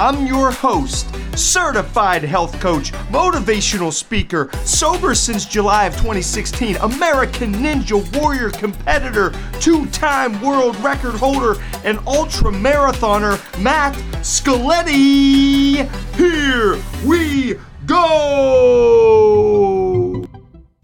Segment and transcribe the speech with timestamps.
[0.00, 8.00] I'm your host, certified health coach, motivational speaker, sober since July of 2016, American Ninja
[8.18, 13.92] Warrior competitor, two time world record holder, and ultra marathoner, Matt
[14.22, 15.86] Scaletti.
[16.16, 19.10] Here we go!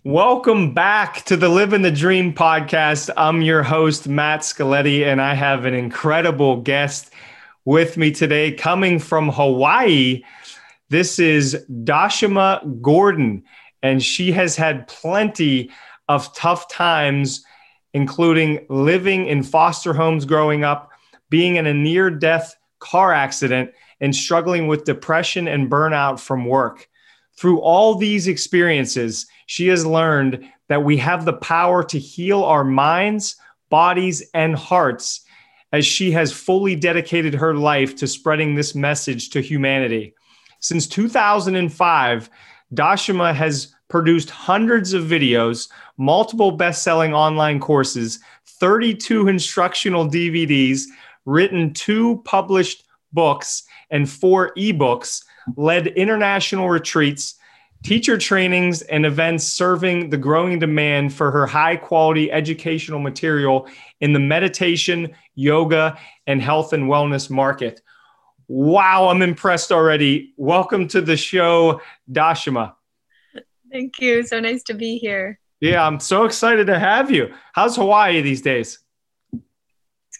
[0.05, 3.08] Welcome back to the Living the Dream podcast.
[3.16, 7.10] I'm your host, Matt Scaletti, and I have an incredible guest
[7.66, 10.23] with me today coming from Hawaii.
[10.88, 13.42] This is Dashama Gordon,
[13.83, 15.70] and she has had plenty
[16.09, 17.45] of tough times,
[17.92, 20.92] including living in foster homes growing up,
[21.29, 26.89] being in a near death car accident, and struggling with depression and burnout from work.
[27.36, 32.62] Through all these experiences, she has learned that we have the power to heal our
[32.62, 33.34] minds,
[33.70, 35.25] bodies, and hearts
[35.77, 40.14] as she has fully dedicated her life to spreading this message to humanity.
[40.60, 42.30] Since 2005,
[42.74, 45.68] Dashama has produced hundreds of videos,
[45.98, 50.84] multiple best selling online courses, 32 instructional DVDs,
[51.27, 55.22] written two published books, and four ebooks,
[55.56, 57.34] led international retreats,
[57.84, 63.68] teacher trainings, and events serving the growing demand for her high quality educational material
[64.00, 67.80] in the meditation, yoga, and health and wellness market.
[68.48, 70.34] Wow, I'm impressed already.
[70.36, 72.74] Welcome to the show, Dashama.
[73.72, 74.22] Thank you.
[74.24, 75.40] So nice to be here.
[75.61, 77.34] Yeah, I'm so excited to have you.
[77.55, 78.78] How's Hawaii these days?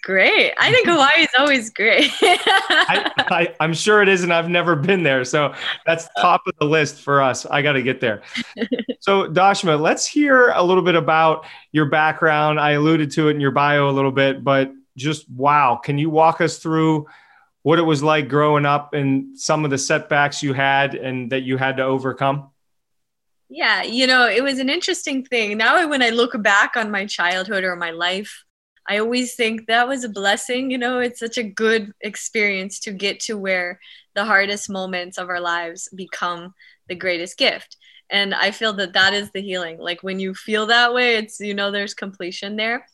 [0.07, 0.55] Great.
[0.57, 2.13] I think Hawaii is always great.
[2.23, 5.25] I, am sure it is, and I've never been there.
[5.25, 5.53] So
[5.85, 7.45] that's top of the list for us.
[7.45, 8.23] I got to get there.
[9.01, 12.59] So, Dashama, let's hear a little bit about your background.
[12.59, 15.77] I alluded to it in your bio a little bit, but just wow.
[15.77, 17.07] Can you walk us through
[17.63, 21.43] what it was like growing up and some of the setbacks you had and that
[21.43, 22.51] you had to overcome?
[23.49, 25.57] Yeah, you know, it was an interesting thing.
[25.57, 28.45] Now, when I look back on my childhood or my life,
[28.89, 30.71] I always think that was a blessing.
[30.71, 33.81] You know, it's such a good experience to get to where
[34.15, 36.55] the hardest moments of our lives become
[36.89, 37.77] the greatest gift.
[38.11, 39.79] And I feel that that is the healing.
[39.79, 42.87] Like when you feel that way, it's, you know, there's completion there.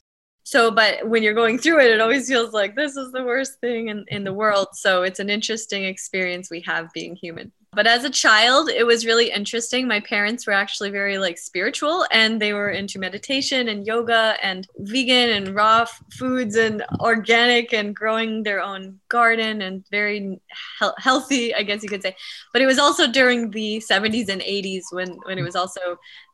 [0.45, 3.61] So, but when you're going through it, it always feels like this is the worst
[3.61, 4.69] thing in, in the world.
[4.73, 9.07] So it's an interesting experience we have being human but as a child it was
[9.07, 9.89] really interesting.
[9.89, 14.67] My parents were actually very like spiritual and they were into meditation and yoga and
[14.79, 20.41] vegan and raw f- foods and organic and growing their own garden and very
[20.81, 22.15] he- healthy i guess you could say.
[22.53, 25.81] But it was also during the 70s and 80s when when it was also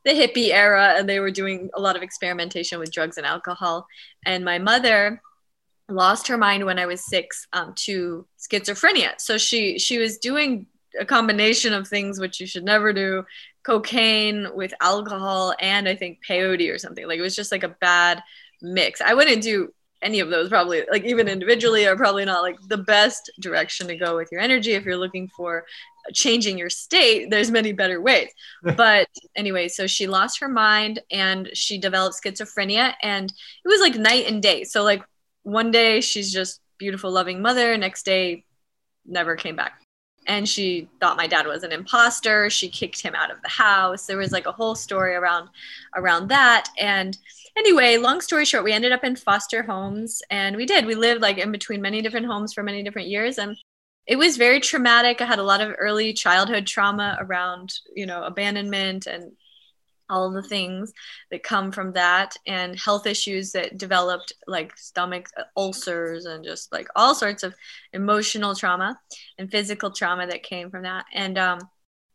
[0.03, 3.87] the hippie era and they were doing a lot of experimentation with drugs and alcohol.
[4.25, 5.21] And my mother
[5.89, 9.19] lost her mind when I was six um, to schizophrenia.
[9.19, 10.67] So she she was doing
[10.99, 13.23] a combination of things which you should never do
[13.63, 17.07] cocaine with alcohol and i think peyote or something.
[17.07, 18.23] Like it was just like a bad
[18.61, 19.01] mix.
[19.01, 22.77] I wouldn't do any of those probably like even individually are probably not like the
[22.77, 24.71] best direction to go with your energy.
[24.71, 25.65] If you're looking for
[26.13, 28.29] changing your state there's many better ways.
[28.77, 33.95] But anyway so she lost her mind and she developed schizophrenia and it was like
[33.95, 34.63] night and day.
[34.63, 35.03] So like
[35.43, 37.77] one day she's just beautiful loving mother.
[37.77, 38.45] Next day
[39.05, 39.81] never came back
[40.27, 42.49] and she thought my dad was an imposter.
[42.49, 44.05] She kicked him out of the house.
[44.05, 45.49] There was like a whole story around
[45.95, 46.69] around that.
[46.77, 47.17] And
[47.57, 50.85] anyway long story short we ended up in foster homes and we did.
[50.85, 53.57] We lived like in between many different homes for many different years and
[54.07, 55.21] it was very traumatic.
[55.21, 59.31] I had a lot of early childhood trauma around you know abandonment and
[60.09, 60.93] all the things
[61.31, 66.87] that come from that and health issues that developed like stomach ulcers and just like
[66.95, 67.53] all sorts of
[67.93, 68.99] emotional trauma
[69.37, 71.05] and physical trauma that came from that.
[71.13, 71.59] And um,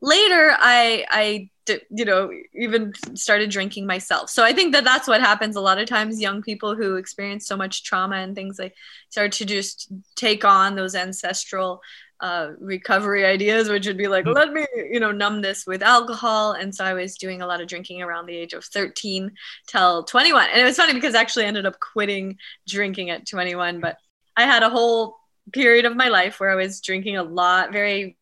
[0.05, 1.49] later i i
[1.89, 4.29] you know even started drinking myself.
[4.29, 7.47] So i think that that's what happens a lot of times young people who experience
[7.47, 8.75] so much trauma and things like
[9.09, 11.81] start to just take on those ancestral
[12.21, 16.53] uh, recovery ideas, which would be like, let me, you know, numb this with alcohol.
[16.53, 19.33] And so I was doing a lot of drinking around the age of 13
[19.67, 20.49] till 21.
[20.51, 22.39] And it was funny because I actually ended up quitting
[22.69, 23.81] drinking at 21.
[23.81, 23.99] But
[24.37, 25.17] I had a whole
[25.53, 28.17] period of my life where I was drinking a lot, very,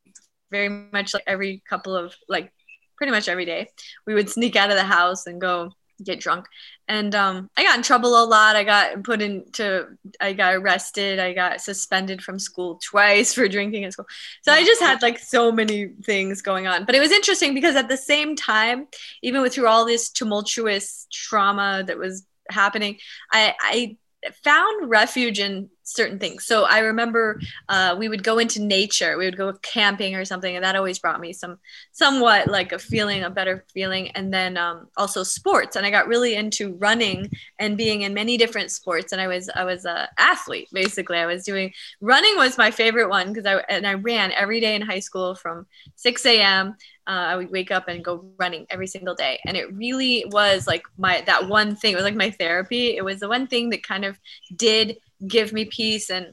[0.51, 2.53] very much like every couple of, like,
[2.97, 3.69] pretty much every day.
[4.07, 5.73] We would sneak out of the house and go
[6.03, 6.47] get drunk
[6.93, 8.55] and um, i got in trouble a lot.
[8.55, 9.87] I got put into
[10.21, 11.19] i got arrested.
[11.19, 14.07] I got suspended from school twice for drinking at school.
[14.43, 16.85] So i just had like so many things going on.
[16.85, 18.89] But it was interesting because at the same time
[19.23, 22.99] even with through all this tumultuous trauma that was happening
[23.33, 23.97] i i
[24.45, 26.47] found refuge in certain things.
[26.47, 30.55] So I remember uh, we would go into nature, we would go camping or something,
[30.55, 31.59] and that always brought me some
[31.93, 34.09] somewhat like a feeling, a better feeling.
[34.13, 38.37] And then um, also sports, and I got really into running and being in many
[38.37, 39.13] different sports.
[39.13, 41.19] And I was I was a athlete basically.
[41.19, 44.75] I was doing running was my favorite one because I and I ran every day
[44.75, 45.67] in high school from
[45.97, 46.77] 6 a.m.
[47.07, 50.67] Uh, I would wake up and go running every single day, and it really was
[50.67, 51.93] like my that one thing.
[51.93, 52.97] It was like my therapy.
[52.97, 54.19] It was the one thing that kind of
[54.55, 56.33] did give me peace and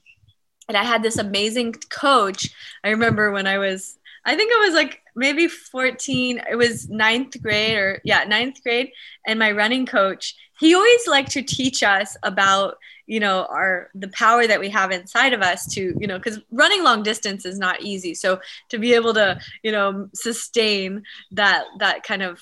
[0.67, 2.49] and I had this amazing coach.
[2.83, 7.41] I remember when I was I think it was like maybe 14, it was ninth
[7.41, 8.91] grade or yeah, ninth grade.
[9.25, 12.75] And my running coach, he always liked to teach us about,
[13.09, 16.39] you know, our the power that we have inside of us to, you know, because
[16.51, 18.13] running long distance is not easy.
[18.13, 18.39] So
[18.69, 22.39] to be able to, you know, sustain that that kind of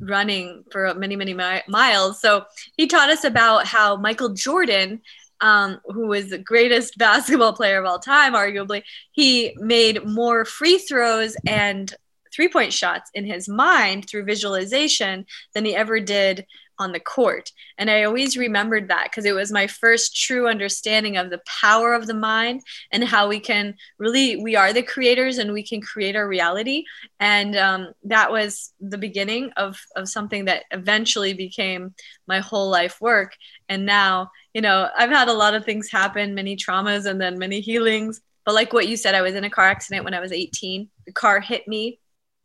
[0.00, 2.44] running for many many mi- miles so
[2.76, 5.00] he taught us about how michael jordan
[5.40, 10.78] um, who was the greatest basketball player of all time, arguably, he made more free
[10.78, 11.94] throws and
[12.34, 16.46] three point shots in his mind through visualization than he ever did
[16.78, 17.50] on the court.
[17.78, 21.94] And I always remembered that because it was my first true understanding of the power
[21.94, 22.62] of the mind
[22.92, 26.84] and how we can really, we are the creators and we can create our reality.
[27.20, 31.94] And um, that was the beginning of, of something that eventually became
[32.26, 33.34] my whole life work.
[33.68, 37.38] And now, you know, I've had a lot of things happen, many traumas and then
[37.38, 38.20] many healings.
[38.44, 40.88] But like what you said, I was in a car accident when I was 18.
[41.06, 41.98] The car hit me.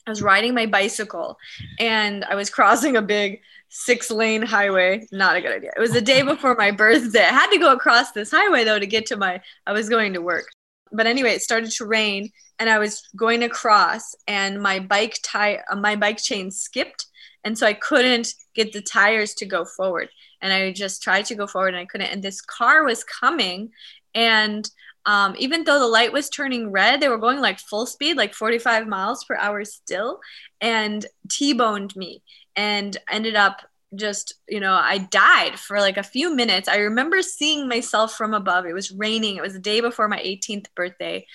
[0.07, 1.37] I was riding my bicycle
[1.79, 3.41] and I was crossing a big
[3.71, 5.07] six lane highway.
[5.12, 5.71] Not a good idea.
[5.75, 7.23] It was the day before my birthday.
[7.23, 10.13] I had to go across this highway though to get to my, I was going
[10.13, 10.45] to work.
[10.91, 12.29] But anyway, it started to rain
[12.59, 17.07] and I was going across and my bike tire, my bike chain skipped.
[17.44, 20.09] And so I couldn't get the tires to go forward
[20.41, 22.07] and I just tried to go forward and I couldn't.
[22.07, 23.71] And this car was coming,
[24.13, 24.69] and
[25.06, 28.33] um, even though the light was turning red, they were going like full speed, like
[28.33, 30.19] 45 miles per hour still,
[30.59, 32.21] and T-boned me
[32.56, 33.62] and ended up
[33.95, 38.33] just you know i died for like a few minutes i remember seeing myself from
[38.33, 41.25] above it was raining it was the day before my 18th birthday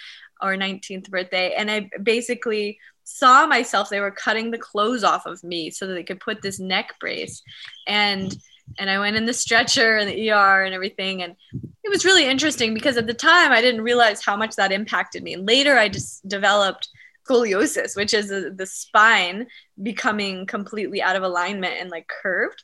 [0.41, 5.45] or 19th birthday and i basically saw myself they were cutting the clothes off of
[5.45, 7.43] me so that they could put this neck brace
[7.87, 8.39] and
[8.79, 11.23] and I went in the stretcher and the ER and everything.
[11.23, 14.73] And it was really interesting because at the time I didn't realize how much that
[14.73, 15.37] impacted me.
[15.37, 16.89] Later I just developed
[17.27, 19.47] scoliosis, which is a, the spine
[19.83, 22.63] becoming completely out of alignment and like curved.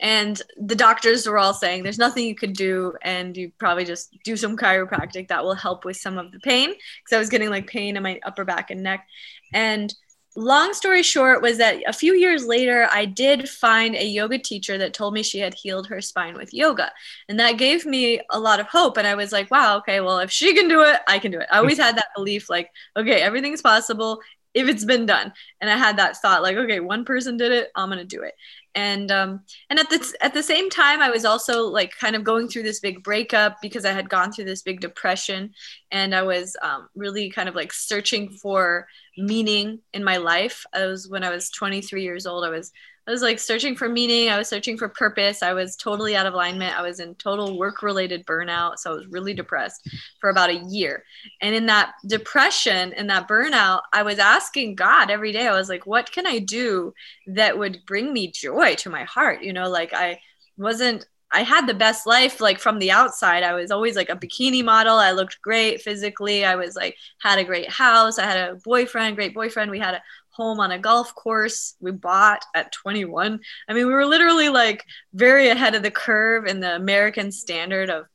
[0.00, 4.16] And the doctors were all saying there's nothing you could do, and you probably just
[4.22, 7.50] do some chiropractic that will help with some of the pain because I was getting
[7.50, 9.06] like pain in my upper back and neck.
[9.52, 9.92] And
[10.38, 14.78] long story short was that a few years later i did find a yoga teacher
[14.78, 16.92] that told me she had healed her spine with yoga.
[17.28, 18.96] And that gave me a lot of hope.
[18.96, 21.40] And i was like wow okay well if she can do it i can do
[21.40, 21.48] it.
[21.50, 24.20] I always had that belief like okay everything's possible
[24.54, 25.32] if it's been done.
[25.60, 28.34] And i had that thought like okay one person did it i'm gonna do it
[28.78, 29.40] and um
[29.70, 32.62] and at the at the same time i was also like kind of going through
[32.62, 35.50] this big breakup because i had gone through this big depression.
[35.90, 40.64] And i was um, really kind of like searching for meaning in my life.
[40.72, 42.70] I was when i was 23 years old i was
[43.08, 44.28] I was like searching for meaning.
[44.28, 45.42] I was searching for purpose.
[45.42, 46.78] I was totally out of alignment.
[46.78, 48.78] I was in total work related burnout.
[48.78, 49.38] So I was really mm.
[49.38, 49.88] depressed
[50.20, 51.04] for about a year.
[51.40, 55.70] And in that depression and that burnout, I was asking God every day, I was
[55.70, 56.92] like, what can I do
[57.28, 59.42] that would bring me joy to my heart?
[59.42, 60.20] You know, like I
[60.58, 63.42] wasn't I had the best life like from the outside.
[63.42, 64.96] I was always like a bikini model.
[64.96, 66.44] I looked great physically.
[66.44, 68.18] I was like had a great house.
[68.18, 69.70] I had a boyfriend, great boyfriend.
[69.70, 70.02] We had a
[70.38, 73.40] home on a golf course we bought at 21.
[73.68, 77.90] I mean, we were literally like very ahead of the curve in the American standard
[77.90, 78.06] of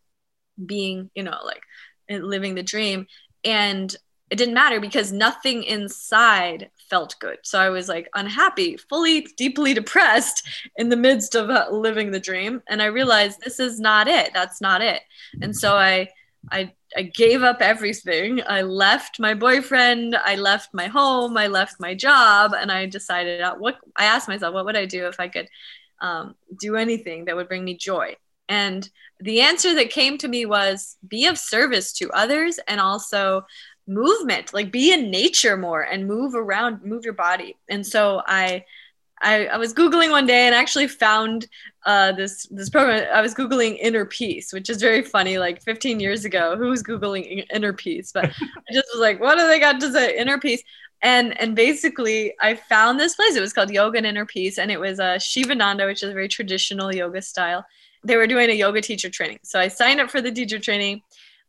[0.65, 1.61] being, you know, like
[2.09, 3.07] living the dream.
[3.43, 3.93] And
[4.29, 7.39] it didn't matter because nothing inside felt good.
[7.43, 12.19] So I was like unhappy, fully deeply depressed in the midst of uh, living the
[12.19, 12.61] dream.
[12.69, 14.31] And I realized this is not it.
[14.33, 15.01] That's not it.
[15.41, 16.07] And so I,
[16.51, 18.41] I I gave up everything.
[18.47, 23.41] I left my boyfriend, I left my home, I left my job, and I decided
[23.41, 25.49] uh, what I asked myself, what would I do if I could
[26.01, 28.15] um, do anything that would bring me joy?
[28.49, 28.87] And
[29.19, 33.45] the answer that came to me was be of service to others and also
[33.87, 37.57] movement, like be in nature more and move around, move your body.
[37.69, 38.65] And so I
[39.23, 41.47] I, I was googling one day and actually found
[41.85, 43.07] uh, this this program.
[43.13, 45.37] I was googling inner peace, which is very funny.
[45.37, 48.11] Like 15 years ago, who was googling inner peace?
[48.11, 48.25] But
[48.69, 50.61] I just was like, what do they got to say inner peace?
[51.01, 53.35] And and basically, I found this place.
[53.35, 56.09] It was called Yoga and Inner Peace, and it was a uh, Shivananda, which is
[56.09, 57.65] a very traditional yoga style.
[58.05, 61.01] They were doing a yoga teacher training, so I signed up for the teacher training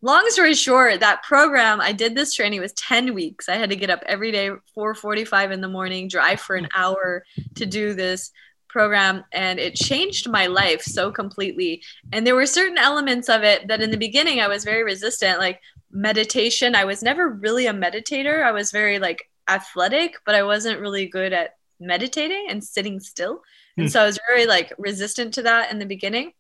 [0.04, 3.48] long story short that program i did this training was 10 weeks.
[3.48, 7.24] I had to get up every day 4.45 in the morning drive for an hour
[7.54, 8.30] to do this
[8.68, 11.82] program and it changed my life so completely.
[12.12, 15.38] And there were certain elements of it that in the beginning i was very resistant
[15.38, 16.74] like meditation.
[16.74, 18.42] I was never really a meditator.
[18.44, 23.42] I was very like athletic but i wasn't really good at meditating and sitting still.
[23.76, 23.90] And hmm.
[23.90, 26.32] so i was very like resistant to that in the beginning.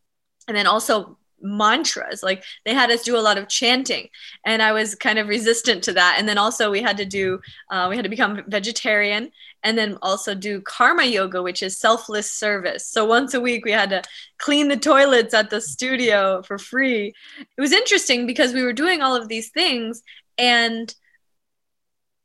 [0.48, 2.22] And then also mantras.
[2.22, 4.08] Like they had us do a lot of chanting
[4.44, 6.16] and i was kind of resistant to that.
[6.18, 9.30] And then also we had to do uh, we had to become vegetarian
[9.62, 12.86] and then also do karma yoga which is selfless service.
[12.86, 14.02] So once a week we had to
[14.38, 17.14] clean the toilets at the studio for free.
[17.38, 20.02] It was interesting because we were doing all of these things
[20.38, 20.94] and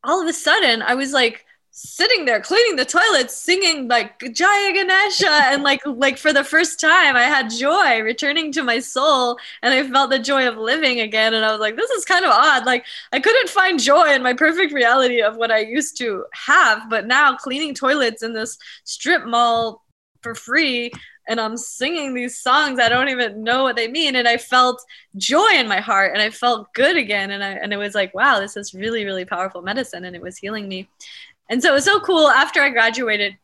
[0.03, 1.45] all of a sudden i was like
[1.81, 5.29] sitting there cleaning the toilets singing like jaya ganesha.
[5.29, 9.73] And like like for the first time i had joy returning to my soul and
[9.73, 11.33] i felt the joy of living again.
[11.33, 12.65] And i was like this is kind of odd.
[12.65, 16.89] Like i couldn't find joy in my perfect reality of what i used to have
[16.89, 19.85] but now cleaning toilets in this strip mall
[20.21, 20.91] for free
[21.29, 24.15] and I'm singing these songs I don't even know what they mean.
[24.15, 24.83] And I felt
[25.15, 27.29] joy in my heart and I felt good again.
[27.29, 30.21] And I and it was like wow this is really really powerful medicine and it
[30.21, 30.89] was healing me
[31.49, 33.37] and so it was so cool after I graduated.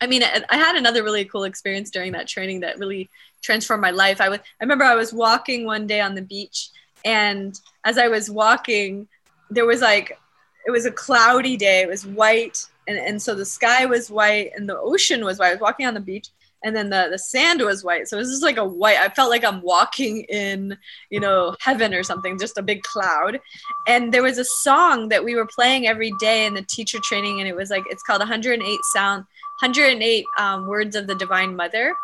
[0.00, 3.08] I mean, I had another really cool experience during that training that really
[3.40, 4.20] transformed my life.
[4.20, 6.70] I was, I remember I was walking one day on the beach,
[7.04, 9.06] and as I was walking,
[9.50, 10.18] there was like,
[10.66, 11.82] it was a cloudy day.
[11.82, 15.48] It was white, and, and so the sky was white, and the ocean was white.
[15.48, 16.28] I was walking on the beach,
[16.64, 18.08] and then the, the sand was white.
[18.08, 20.76] So it was just like a white i felt like i'm walking in
[21.10, 23.40] you know heaven or something just a big cloud.
[23.88, 27.40] And there was a song that we were playing every day in the teacher training
[27.40, 29.24] and it was like it's called 108 sound
[29.60, 31.94] 108 um, words of the divine mother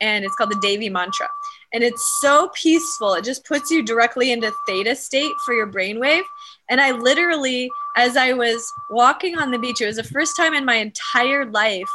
[0.00, 1.28] and it's called the devi mantra.
[1.72, 6.22] And it's so peaceful it just puts you directly into theta state for your brainwave.
[6.70, 10.54] And i literally as i was walking on the beach it was the first time
[10.54, 11.88] in my entire life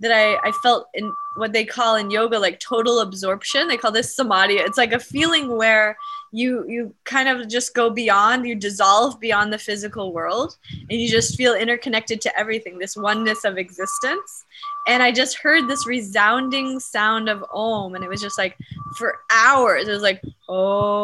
[0.00, 3.66] that I, I felt in what they call in yoga like total absorption.
[3.68, 4.54] They call this samadhi.
[4.54, 5.96] It's like a feeling where
[6.30, 11.08] you you kind of just go beyond, you dissolve beyond the physical world and you
[11.08, 14.44] just feel interconnected to everything, this oneness of existence.
[14.86, 18.56] And I just heard this resounding sound of Om and it was just like
[18.96, 19.88] for hours.
[19.88, 20.98] It was like Om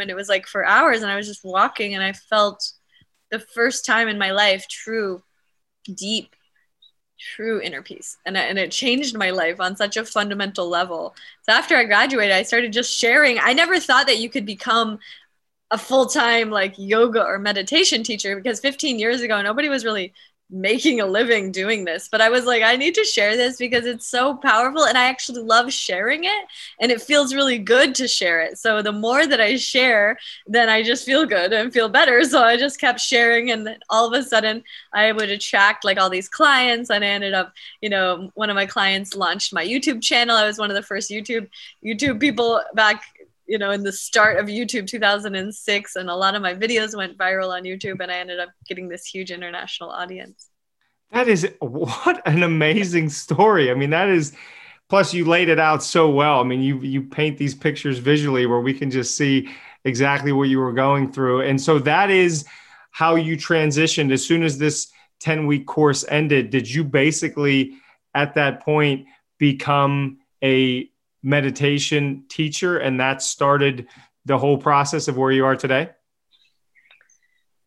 [0.00, 2.72] and it was like for hours and I was just walking and I felt
[3.30, 5.22] the first time in my life true
[5.94, 6.34] deep
[7.20, 8.16] true inner peace.
[8.26, 11.14] And, and it changed my life on such a fundamental level.
[11.42, 13.38] So after i graduated i started just sharing.
[13.38, 14.98] I never thought that you could become
[15.70, 20.12] a full-time like yoga or meditation teacher because 15 years ago nobody was really
[20.50, 23.86] making a living doing this but i was like i need to share this because
[23.86, 26.46] it's so powerful and i actually love sharing it
[26.80, 28.58] and it feels really good to share it.
[28.58, 32.24] So the more that i share then i just feel good and feel better.
[32.24, 36.10] So i just kept sharing and all of a sudden i would attract like all
[36.10, 40.02] these clients and i ended up you know one of my clients launched my youtube
[40.02, 40.36] channel.
[40.36, 41.48] I was one of the first youtube
[41.84, 43.02] youtube people back
[43.50, 47.18] you know in the start of youtube 2006 and a lot of my videos went
[47.18, 50.50] viral on youtube and i ended up getting this huge international audience.
[51.12, 53.70] That is what an amazing story.
[53.70, 54.32] I mean that is
[54.88, 56.40] plus you laid it out so well.
[56.40, 59.50] I mean you you paint these pictures visually where we can just see
[59.84, 61.42] exactly what you were going through.
[61.42, 62.44] And so that is
[62.92, 64.12] how you transitioned.
[64.12, 67.74] As soon as this 10 week course ended did you basically
[68.14, 69.06] at that point
[69.38, 70.89] become a
[71.22, 73.86] meditation teacher and that started
[74.24, 75.90] the whole process of where you are today?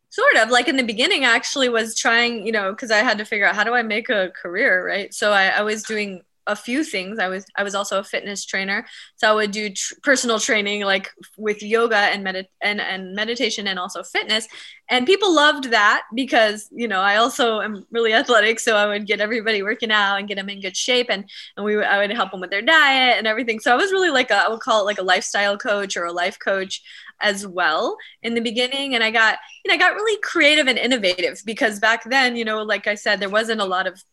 [0.09, 3.25] Sort of like in the beginning, actually was trying, you know, because I had to
[3.25, 5.11] figure out how do I make a career, right?
[5.13, 7.19] So I, I was doing a few things.
[7.19, 8.85] I was I was also a fitness trainer,
[9.15, 13.67] so I would do tr- personal training like with yoga and med- and and meditation
[13.67, 14.47] and also fitness.
[14.89, 19.07] And people loved that because you know I also am really athletic, so I would
[19.07, 22.11] get everybody working out and get them in good shape, and and we I would
[22.11, 23.59] help them with their diet and everything.
[23.59, 26.05] So I was really like a I would call it like a lifestyle coach or
[26.05, 26.81] a life coach
[27.21, 30.77] as well in the beginning and i got you know i got really creative and
[30.77, 34.03] innovative because back then you know like i said there wasn't a lot of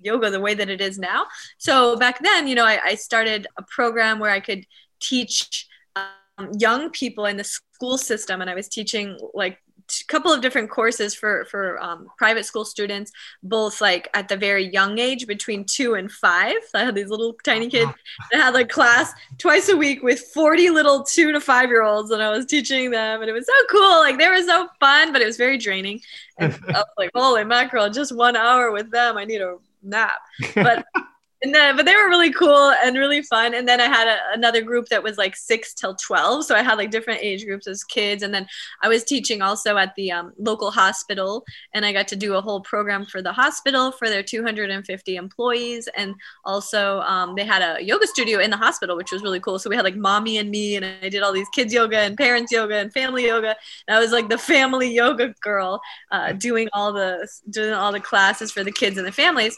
[0.00, 1.26] yoga the way that it is now.
[1.58, 4.66] So back then, you know, I, I started a program where I could
[5.00, 5.66] teach
[5.96, 9.58] um, young people in the school system, and I was teaching like
[9.90, 14.36] a couple of different courses for for um, private school students, both like at the
[14.36, 16.56] very young age, between two and five.
[16.68, 17.90] So I had these little tiny kids
[18.30, 22.10] that had like class twice a week with 40 little two to five year olds,
[22.10, 24.00] and I was teaching them, and it was so cool.
[24.00, 26.00] Like they were so fun, but it was very draining.
[26.38, 30.20] And I was like, holy mackerel, just one hour with them, I need a nap.
[30.54, 30.84] But
[31.42, 33.54] and then but they were really cool and really fun.
[33.54, 36.62] And then i had a, another group that was like 6 till 12 so i
[36.62, 38.22] had like different age groups as kids.
[38.22, 38.46] And then
[38.82, 41.44] i was teaching also at the um, local hospital.
[41.72, 45.88] And i got to do a whole program for the hospital for their 250 employees.
[45.96, 49.58] And also um, they had a yoga studio in the hospital which was really cool.
[49.58, 50.76] So we had like mommy and me.
[50.76, 53.56] And i did all these kids yoga and parents yoga and family yoga.
[53.88, 55.80] And i was like the family yoga girl
[56.10, 59.56] uh, doing all the doing all the classes for the kids and the families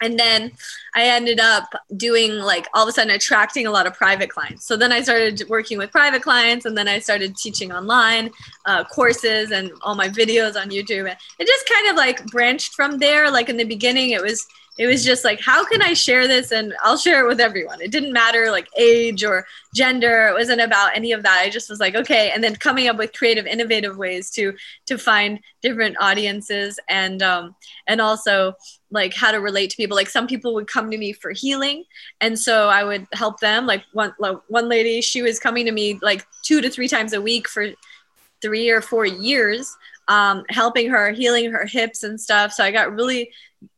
[0.00, 0.52] and then
[0.94, 1.64] i ended up
[1.96, 4.66] doing like all of a sudden attracting a lot of private clients.
[4.66, 8.30] So then i started working with private clients and then i started teaching online
[8.66, 11.08] uh, courses and all my videos on youtube.
[11.08, 13.30] And it just kind of like branched from there.
[13.30, 14.46] Like in the beginning it was
[14.78, 16.52] it was just like how can i share this?
[16.52, 17.80] And i'll share it with everyone.
[17.82, 19.44] It didn't matter like age or
[19.74, 20.28] gender.
[20.28, 21.42] It wasn't about any of that.
[21.44, 22.30] I just was like okay.
[22.30, 24.54] And then coming up with creative innovative ways to
[24.86, 27.54] to find different audiences and um
[27.86, 28.54] and also
[28.90, 29.96] like how to relate to people.
[29.96, 31.84] Like some people would come to me for healing.
[32.20, 33.66] And so i would help them.
[33.66, 37.12] Like one like one lady she was coming to me like two to three times
[37.12, 37.66] a week for
[38.40, 39.76] three or four years
[40.08, 42.52] um, helping her healing her hips and stuff.
[42.52, 43.30] So i got really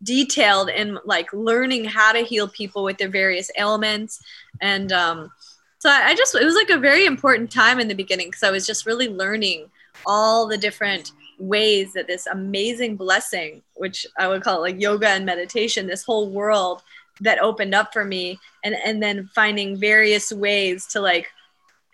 [0.03, 4.23] detailed in like learning how to heal people with their various ailments.
[4.61, 5.31] And um,
[5.81, 8.45] so I, I just it was like a very important time in the beginning because
[8.45, 9.69] i was just really learning
[10.07, 15.09] all the different ways that this amazing blessing which i would call it like yoga
[15.09, 16.83] and meditation this whole world
[17.21, 21.27] that opened up for me and and then finding various ways to like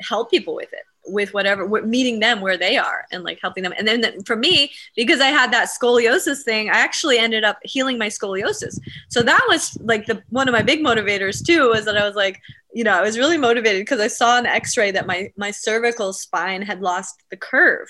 [0.00, 3.72] help people with it with whatever meeting them where they are and like helping them.
[3.76, 7.98] And then for me because i had that scoliosis thing i actually ended up healing
[7.98, 8.78] my scoliosis.
[9.08, 12.16] So that was like the one of my big motivators too was that i was
[12.16, 12.40] like
[12.72, 16.12] you know i was really motivated because i saw an x-ray that my my cervical
[16.12, 17.88] spine had lost the curve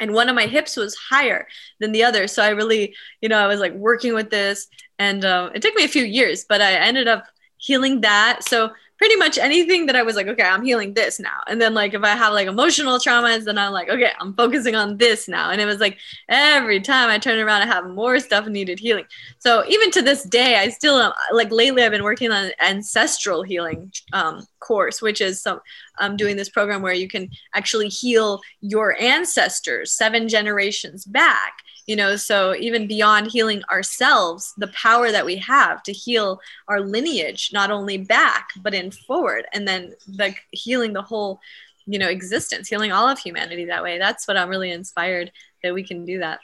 [0.00, 1.46] and one of my hips was higher
[1.78, 2.26] than the other.
[2.26, 5.74] So i really you know i was like working with this and um, it took
[5.74, 7.26] me a few years but i ended up
[7.62, 8.40] healing that.
[8.44, 8.70] So
[9.02, 11.40] pretty much anything that I was like, okay, I'm healing this now.
[11.48, 14.76] And then like if I have like emotional traumas, then I'm like, okay, I'm focusing
[14.76, 15.50] on this now.
[15.50, 19.06] And it was like every time I turn around, I have more stuff needed healing.
[19.40, 23.42] So even to this day, I still am like lately I've been working on ancestral
[23.42, 25.60] healing um, course, which is some
[25.98, 31.52] I'm doing this program where you can actually heal your ancestors seven generations back
[31.86, 32.16] you know?
[32.16, 37.70] So even beyond healing ourselves the power that we have to heal our lineage not
[37.70, 41.40] only back but in forward and then the healing the whole
[41.86, 43.98] you know existence healing all of humanity that way.
[43.98, 46.40] That's what i'm really inspired that we can do that.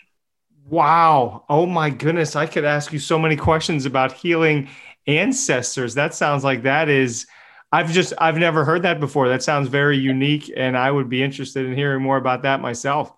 [0.69, 1.45] Wow.
[1.49, 2.37] Oh my goodness.
[2.37, 4.69] I could ask you so many questions about healing
[5.07, 5.95] ancestors.
[5.95, 7.27] That sounds like that is
[7.73, 11.23] i've just i've never heard that before that sounds very unique and i would be
[11.23, 13.13] interested in hearing more about that myself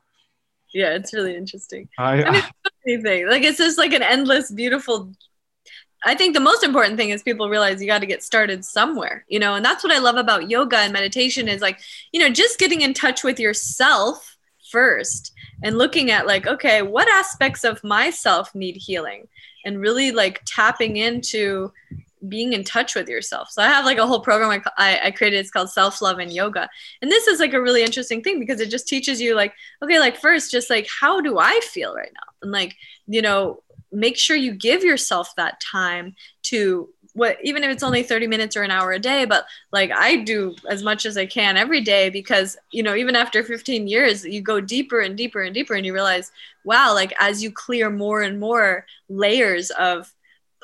[0.72, 1.88] yeah, it's really interesting.
[1.98, 5.12] I, I mean, uh, anything like it's just like an endless, beautiful.
[6.04, 9.24] I think the most important thing is people realize you got to get started somewhere,
[9.28, 11.78] you know, and that's what I love about yoga and meditation is like,
[12.12, 14.38] you know, just getting in touch with yourself
[14.70, 15.32] first
[15.62, 19.28] and looking at like, okay, what aspects of myself need healing,
[19.64, 21.70] and really like tapping into
[22.28, 23.50] being in touch with yourself.
[23.50, 25.38] So I have like a whole program I, I created.
[25.38, 26.68] It's called Self Love and Yoga,
[27.02, 29.98] and this is like a really interesting thing because it just teaches you like, okay,
[29.98, 34.16] like first, just like how do I feel right now, and like you know, make
[34.16, 38.62] sure you give yourself that time to what even if it's only 30 minutes or
[38.62, 42.08] an hour a day but like i do as much as i can every day
[42.08, 45.84] because you know even after 15 years you go deeper and deeper and deeper and
[45.84, 46.30] you realize
[46.64, 50.12] wow like as you clear more and more layers of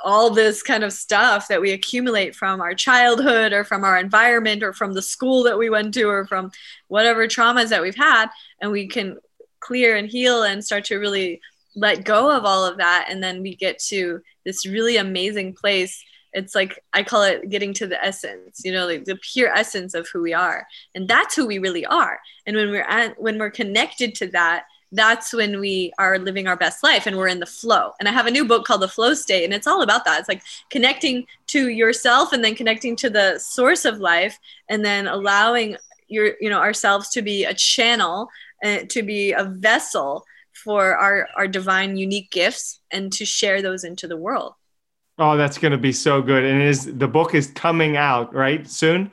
[0.04, 4.62] all this kind of stuff that we accumulate from our childhood or from our environment
[4.62, 6.50] or from the school that we went to or from
[6.88, 8.28] whatever traumas that we've had
[8.60, 9.18] and we can
[9.60, 11.40] clear and heal and start to really
[11.74, 16.02] let go of all of that and then we get to this really amazing place.
[16.32, 19.94] It's like i call it getting to the essence you know like the pure essence
[19.94, 20.66] of who we are.
[20.94, 22.20] And that's who we really are.
[22.46, 24.64] And when we're at, when we're connected to that
[24.96, 27.92] that's when we are living our best life and we're in the flow.
[28.00, 30.20] And I have a new book called The Flow State, and it's all about that.
[30.20, 35.06] It's like connecting to yourself and then connecting to the source of life and then
[35.06, 35.76] allowing
[36.08, 38.28] your, you know, ourselves to be a channel
[38.62, 43.62] and uh, to be a vessel for our, our divine unique gifts and to share
[43.62, 44.54] those into the world.
[45.18, 46.44] Oh, that's going to be so good.
[46.44, 49.10] And is the book is coming out right soon?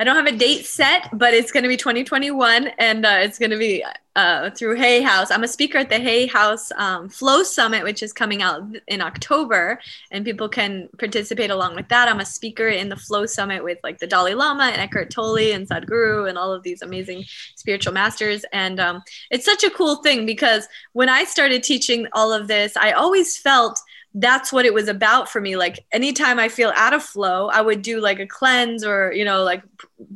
[0.00, 3.36] I don't have a date set, but it's going to be 2021, and uh, it's
[3.36, 3.84] going to be
[4.14, 5.32] uh, through Hay House.
[5.32, 9.00] I'm a speaker at the Hay House um, Flow Summit, which is coming out in
[9.00, 9.80] October,
[10.12, 12.08] and people can participate along with that.
[12.08, 15.52] I'm a speaker in the Flow Summit with like the Dalai Lama and Eckhart Tolle
[15.52, 17.24] and Sadhguru and all of these amazing
[17.56, 18.44] spiritual masters.
[18.52, 22.76] And um, it's such a cool thing because when I started teaching all of this,
[22.76, 23.80] I always felt
[24.14, 25.56] that's what it was about for me.
[25.56, 29.24] Like anytime i feel out of flow i would do like a cleanse or you
[29.24, 29.62] know like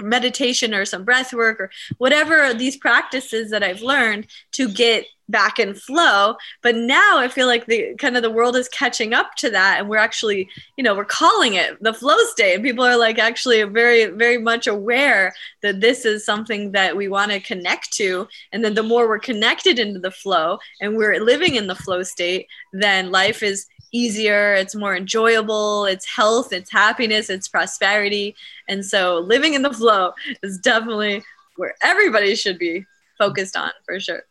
[0.02, 5.58] meditation or some breath work or whatever these practices that i've learned to get back
[5.58, 9.34] in flow but now i feel like the kind of the world is catching up
[9.34, 12.84] to that and we're actually you know we're calling it the flow state and people
[12.84, 17.40] are like actually very very much aware that this is something that we want to
[17.40, 21.66] connect to and then the more we're connected into the flow and we're living in
[21.66, 27.48] the flow state then life is easier, it's more enjoyable, it's health, it's happiness, it's
[27.48, 28.34] prosperity.
[28.68, 31.22] And so living in the flow is definitely
[31.56, 32.86] where everybody should be
[33.18, 34.22] focused on for sure.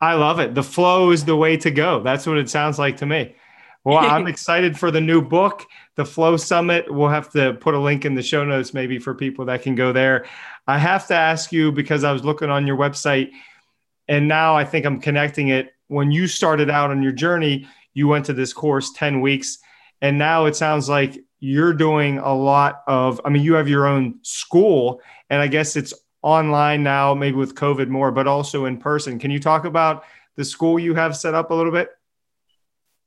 [0.00, 0.54] I love it.
[0.54, 2.02] The flow is the way to go.
[2.02, 3.34] That's what it sounds like to me.
[3.84, 6.92] Well, I'm excited for the new book, the Flow Summit.
[6.92, 9.74] We'll have to put a link in the show notes maybe for people that can
[9.74, 10.26] go there.
[10.66, 13.30] I have to ask you because I was looking on your website
[14.06, 15.70] and now I think I'm connecting it.
[15.88, 19.58] When you started out on your journey, you went to this course 10 weeks
[20.00, 23.86] and now it sounds like you're doing a lot of i mean you have your
[23.86, 28.76] own school and i guess it's online now maybe with covid more but also in
[28.76, 29.18] person.
[29.18, 30.04] Can you talk about
[30.36, 31.90] the school you have set up a little bit?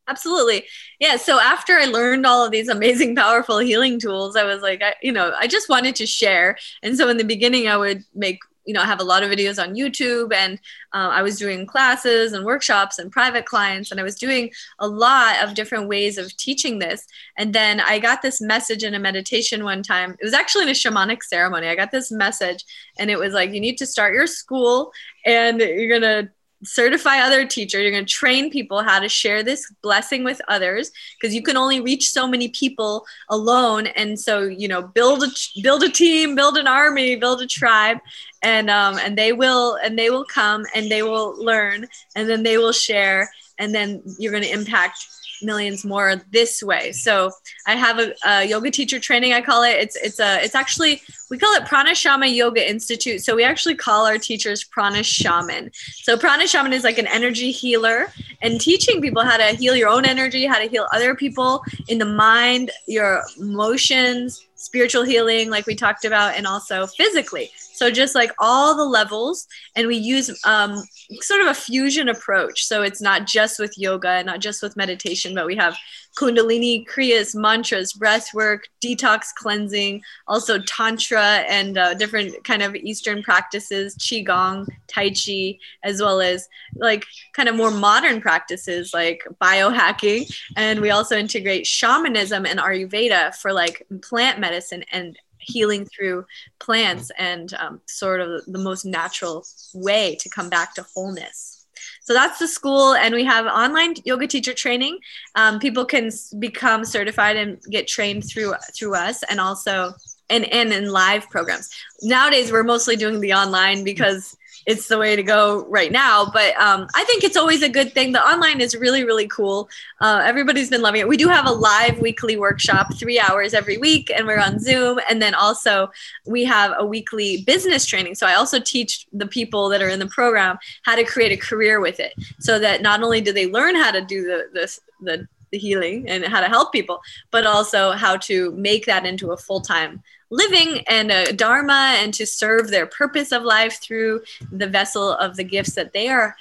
[0.08, 0.66] Absolutely.
[1.00, 4.82] Yeah so after i learned all of these amazing powerful healing tools i was like
[4.82, 6.58] I, you know i just wanted to share.
[6.84, 9.32] And so in the beginning i would make you know, I have a lot of
[9.32, 10.60] videos on YouTube and
[10.94, 14.88] uh, I was doing classes and workshops and private clients and I was doing a
[14.88, 17.06] lot of different ways of teaching this.
[17.38, 20.12] And then I got this message in a meditation one time.
[20.20, 21.68] It was actually in a shamanic ceremony.
[21.68, 22.64] I got this message
[23.00, 24.92] and it was like, you need to start your school
[25.26, 26.30] and you're going to
[26.64, 30.92] certify other teacher you're going to train people how to share this blessing with others
[31.20, 33.88] because you can only reach so many people alone.
[33.88, 35.28] And so you know build a
[35.62, 37.98] build a team build an army build a tribe
[38.42, 42.44] and um and they will and they will come and they will learn and then
[42.44, 45.06] they will share and then you're going to impact
[45.44, 46.92] millions more this way.
[46.92, 47.32] So
[47.68, 49.34] I have a, a, yoga teacher training.
[49.34, 49.78] I call it.
[49.78, 53.22] It's it's a it's actually we call it Prana Shama Yoga Institute.
[53.22, 55.72] So we actually call our teachers Prana Shaman.
[55.74, 59.90] So Prana Shaman is like an energy healer and teaching people how to heal your
[59.90, 65.66] own energy, how to heal other people in the mind, your emotions, spiritual healing, like
[65.66, 67.52] we talked about, and also physically.
[67.82, 70.84] So just like all the levels, and we use um,
[71.22, 72.64] sort of a fusion approach.
[72.66, 75.76] So it's not just with yoga, not just with meditation, but we have
[76.16, 83.24] Kundalini, Kriyas, mantras, breath work, detox cleansing, also Tantra and uh, different kind of Eastern
[83.24, 90.32] practices, Qigong, Tai Chi, as well as like kind of more modern practices like biohacking.
[90.56, 96.26] And we also integrate shamanism and Ayurveda for like plant medicine and healing through
[96.60, 101.66] plants and um, sort of the most natural way to come back to wholeness.
[102.04, 105.00] So that's the school, and we have online yoga teacher training.
[105.36, 109.94] Um, people can become certified and get trained through through us, and also
[110.30, 111.70] and and in live programs.
[112.02, 116.30] Nowadays, we're mostly doing the online because it's the way to go right now.
[116.32, 118.12] But um, I think it's always a good thing.
[118.12, 119.70] The online is really, really cool.
[120.00, 121.08] Uh, everybody's been loving it.
[121.08, 125.00] We do have a live weekly workshop, three hours every week, and we're on Zoom.
[125.10, 125.92] And then also
[126.26, 128.16] we have a weekly business training.
[128.16, 131.38] So I also teach the people that are in the program how to create a
[131.38, 134.80] career with it, so that not only do they learn how to do the the,
[135.02, 139.32] the the healing and how to help people, but also how to make that into
[139.32, 144.22] a full time living and a dharma and to serve their purpose of life through
[144.52, 146.36] the vessel of the gifts that they are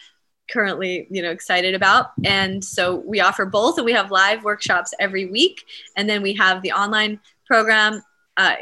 [0.51, 2.12] currently you know excited about.
[2.25, 3.79] And so we offer both.
[3.79, 5.64] And we have live workshops every week
[5.96, 8.03] and then we have the online program
[8.37, 8.57] uh,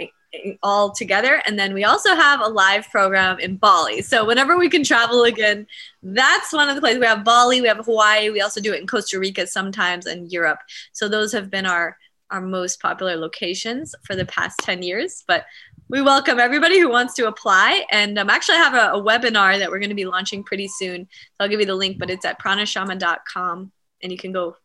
[0.62, 4.69] all together and then we also have a live program in bali so whenever we
[4.69, 5.67] can travel again
[6.03, 8.81] that's one of the places we have bali we have hawaii we also do it
[8.81, 10.59] in costa rica sometimes and europe
[10.93, 11.97] so those have been our
[12.31, 15.25] our most popular locations for the past 10 years.
[15.27, 15.45] But
[15.88, 17.85] we welcome everybody who wants to apply.
[17.91, 20.69] And um, actually, I have a, a webinar that we're going to be launching pretty
[20.69, 21.09] soon.
[21.11, 24.57] So I'll give you the link, but it's at pranashama.com and you can go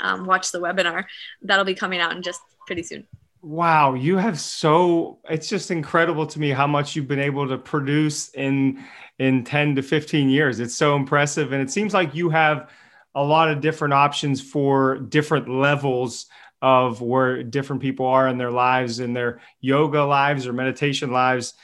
[0.00, 1.04] um, watch the webinar.
[1.42, 3.06] That'll be coming out in just pretty soon.
[3.48, 7.56] Wow, you have so it's just incredible to me how much you've been able to
[7.56, 8.84] produce in
[9.18, 10.60] in 10 to 15 years.
[10.60, 12.68] It's so impressive and it seems like you have
[13.14, 16.26] a lot of different options for different levels
[16.60, 21.54] of where different people are in their lives, in their yoga lives or meditation lives.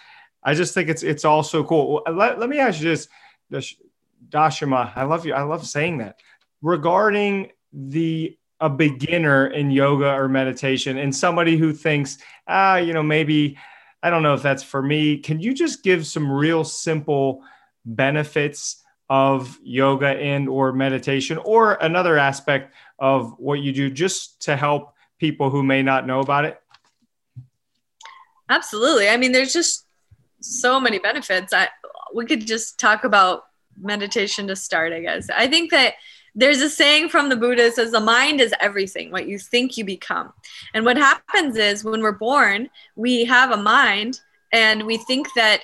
[0.42, 2.02] I just think it's it's all so cool.
[2.10, 2.96] Let, let me ask you
[3.50, 3.76] this,
[4.30, 4.90] Dashama.
[4.96, 5.34] I love you.
[5.34, 6.16] I love saying that.
[6.62, 13.02] Regarding the a beginner in yoga or meditation and somebody who thinks, ah, you know,
[13.02, 13.58] maybe
[14.02, 15.18] I don't know if that's for me.
[15.18, 17.42] Can you just give some real simple
[17.84, 24.56] benefits of yoga and or meditation or another aspect of what you do just to
[24.56, 26.60] help people who may not know about it?
[28.48, 29.08] Absolutely.
[29.08, 29.86] I mean, there's just
[30.40, 31.52] so many benefits.
[31.52, 31.68] I
[32.14, 33.44] we could just talk about
[33.80, 35.28] meditation to start, I guess.
[35.30, 35.94] I think that
[36.34, 39.10] there's a saying from the Buddha says the mind is everything.
[39.10, 40.32] What you think you become.
[40.74, 44.20] And what happens is when we're born, we have a mind
[44.52, 45.62] and we think that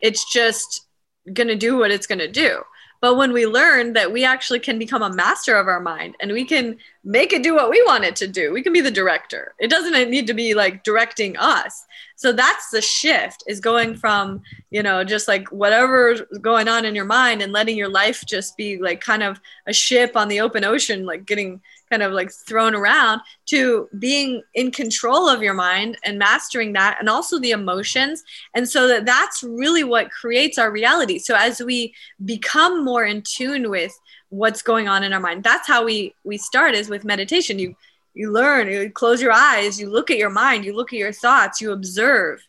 [0.00, 0.86] it's just
[1.32, 2.62] going to do what it's going to do.
[3.00, 6.32] But when we learn that we actually can become a master of our mind and
[6.32, 8.90] we can make it do what we want it to do, we can be the
[8.90, 9.54] director.
[9.58, 11.86] It doesn't need to be like directing us.
[12.16, 16.94] So that's the shift is going from, you know, just like whatever's going on in
[16.94, 20.40] your mind and letting your life just be like kind of a ship on the
[20.40, 25.54] open ocean, like getting kind of like thrown around to being in control of your
[25.54, 28.22] mind and mastering that and also the emotions.
[28.54, 31.18] And so that that's really what creates our reality.
[31.18, 31.92] So as we
[32.24, 33.92] become more in tune with
[34.28, 37.58] what's going on in our mind that's how we we start is with meditation.
[37.58, 37.74] You
[38.14, 41.12] you learn you close your eyes you look at your mind you look at your
[41.12, 42.40] thoughts you observe.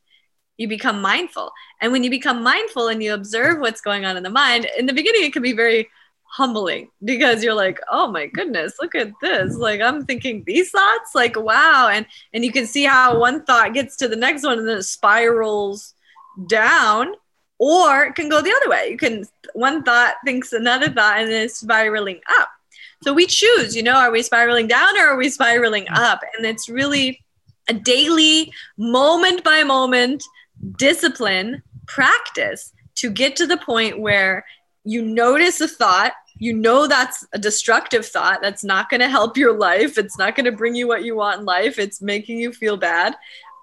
[0.57, 1.51] You become mindful.
[1.81, 4.85] And when you become mindful and you observe what's going on in the mind in
[4.85, 5.89] the beginning it can be very
[6.31, 9.55] humbling because you're like oh my goodness look at this.
[9.55, 11.89] Like i'm thinking these thoughts like wow.
[11.91, 14.77] And and you can see how one thought gets to the next one and then
[14.77, 15.93] it spirals
[16.47, 17.13] down
[17.57, 18.89] or it can go the other way.
[18.89, 22.49] You can one thought thinks another thought and then it's spiraling up.
[23.03, 25.97] So we choose you know are we spiraling down or are we spiraling mm.
[25.97, 26.21] up?
[26.37, 27.21] And it's really
[27.67, 30.23] a daily moment by moment
[30.77, 34.45] discipline practice to get to the point where
[34.83, 39.37] you notice a thought you know that's a destructive thought that's not going to help
[39.37, 39.99] your life.
[39.99, 41.77] It's not going to bring you what you want in life.
[41.77, 43.15] It's making you feel bad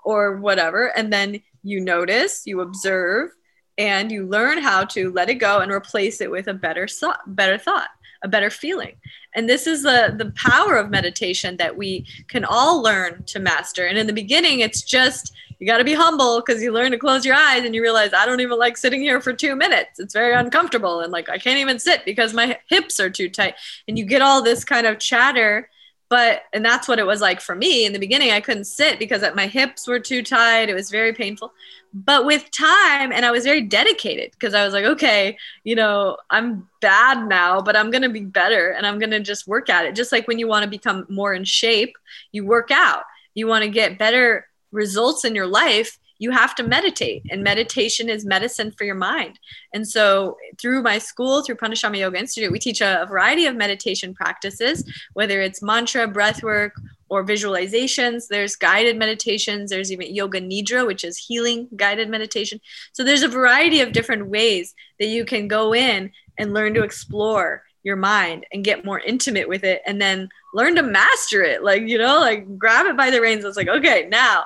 [0.05, 0.97] or whatever.
[0.97, 3.31] And then you notice you observe
[3.79, 7.19] and you learn how to let it go and replace it with a better thought
[7.27, 7.89] better thought
[8.23, 8.95] a better feeling.
[9.35, 13.87] And this is the the power of meditation that we can all learn to master.
[13.87, 16.99] And in the beginning it's just you got to be humble because you learn to
[16.99, 19.99] close your eyes and you realize I don't even like sitting here for two minutes.
[19.99, 21.01] It's very uncomfortable.
[21.01, 23.55] And like, I can't even sit because my hips are too tight.
[23.89, 25.69] And you get all this kind of chatter.
[26.11, 28.31] But, and that's what it was like for me in the beginning.
[28.31, 30.71] I couldn't sit because my hips were too tight.
[30.71, 31.53] It was very painful.
[31.93, 36.17] But with time, and I was very dedicated because I was like, okay, you know,
[36.31, 39.69] I'm bad now, but I'm going to be better and I'm going to just work
[39.69, 39.95] at it.
[39.95, 41.97] Just like when you want to become more in shape,
[42.33, 43.03] you work out.
[43.35, 47.23] You want to get better results in your life, you have to meditate.
[47.31, 49.39] And meditation is medicine for your mind.
[49.73, 53.57] And so, through my school, through Prana Shama Yoga Institute, we teach a, variety of
[53.57, 56.73] meditation practices, whether it's mantra, breath work,
[57.09, 58.27] or visualizations.
[58.29, 59.71] There's guided meditations.
[59.71, 62.61] There's even yoga nidra, which is healing guided meditation.
[62.93, 66.83] So, there's a variety of different ways that you can go in and learn to
[66.83, 71.63] explore your mind and get more intimate with it and then learn to master it
[71.63, 74.45] like you know like grab it by the reins it's like okay now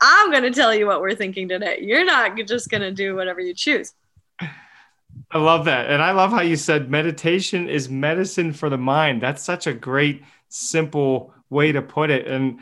[0.00, 1.78] I'm going to tell you what we're thinking today.
[1.82, 3.94] You're not just going to do whatever you choose.
[5.30, 5.90] I love that.
[5.90, 9.20] And I love how you said meditation is medicine for the mind.
[9.20, 12.26] That's such a great, simple way to put it.
[12.26, 12.60] And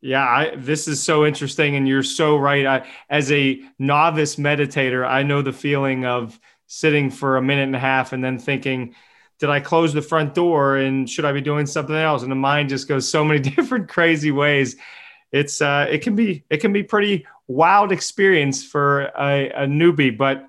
[0.00, 1.76] yeah, I, this is so interesting.
[1.76, 2.66] And you're so right.
[2.66, 7.76] I, as a novice meditator, I know the feeling of sitting for a minute and
[7.76, 8.94] a half and then thinking,
[9.38, 12.22] did I close the front door and should I be doing something else?
[12.22, 14.76] And the mind just goes so many different crazy ways
[15.34, 20.16] it's uh, it can be it can be pretty wild experience for a, a newbie,
[20.16, 20.46] but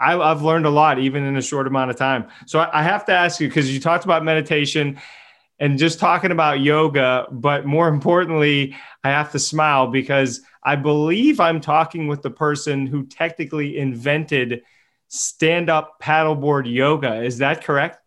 [0.00, 2.26] I, have learned a lot even in a short amount of time.
[2.44, 4.98] So I, I have to ask you because you talked about meditation
[5.60, 11.38] and just talking about yoga, but more importantly, I have to smile because I believe
[11.38, 14.62] I'm talking with the person who technically invented
[15.06, 17.22] stand up paddleboard yoga.
[17.22, 18.00] Is that correct?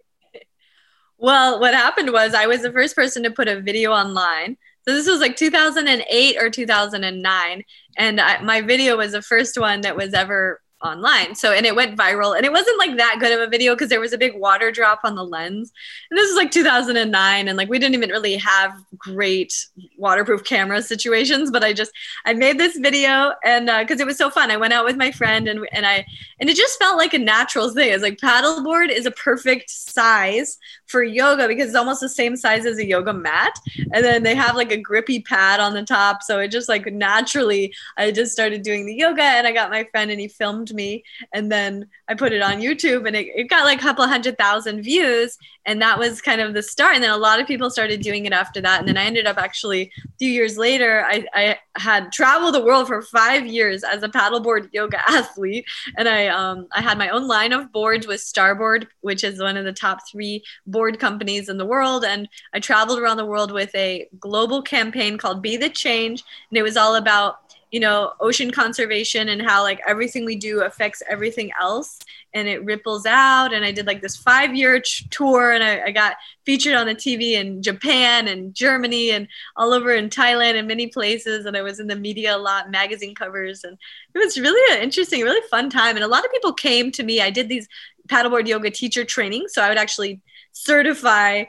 [1.18, 4.94] Well, what happened was I was the first person to put a video online so
[4.94, 7.64] this was like 2008 or 2009,
[7.98, 11.36] and I, my video was the first one that was ever online.
[11.36, 13.90] So, and it went viral and it wasn't like that good of a video because
[13.90, 15.72] there was a big water drop on the lens.
[16.10, 17.48] And this is like 2009.
[17.48, 19.54] And like we didn't even really have great
[19.98, 21.92] waterproof camera situations, but I just,
[22.26, 24.52] I made this video and uh because uh, it was so fun.
[24.52, 26.06] I went out with my friend and, and I,
[26.40, 27.92] and it just felt like a natural thing.
[27.92, 32.66] It's like paddleboard is a perfect size for yoga because it's almost the same size
[32.66, 33.54] as a yoga mat.
[33.94, 36.24] And then they have like a grippy pad on the top.
[36.24, 39.84] So it just like naturally, I just started doing the yoga and I got my
[39.92, 41.04] friend and he filmed filmed me
[41.34, 44.38] and then I put it on YouTube and it, it got like a couple hundred
[44.38, 45.38] thousand views.
[45.66, 46.96] And that was kind of the start.
[46.96, 48.80] And then a lot of people started doing it after that.
[48.80, 52.64] And then I ended up actually a few years later, I, I had traveled the
[52.64, 55.66] world for five years as a paddleboard yoga athlete.
[55.98, 59.58] And I, um, I had my own line of boards with Starboard, which is one
[59.58, 62.04] of the top three board companies in the world.
[62.04, 66.24] And I traveled around the world with a global campaign called Be the Change.
[66.50, 70.62] And it was all about you know ocean conservation and how like everything we do
[70.64, 72.00] affects everything else.
[72.34, 73.54] And it ripples out.
[73.54, 75.52] And i did like this five year tour.
[75.52, 79.92] And I, I, got featured on the tv in japan and germany and all over
[79.92, 81.46] in thailand and many places.
[81.46, 83.64] And i was in the media a lot magazine covers.
[83.64, 83.78] And
[84.14, 85.96] it was really an interesting really fun time.
[85.96, 87.22] And a lot of people came to me.
[87.22, 87.68] I did these
[88.08, 89.48] paddleboard yoga teacher training.
[89.48, 90.22] So i would actually
[90.54, 91.44] certify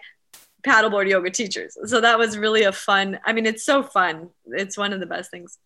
[0.62, 1.78] paddleboard yoga teachers.
[1.87, 4.28] So that was really a fun i mean it's so fun.
[4.46, 5.59] It's one of the best things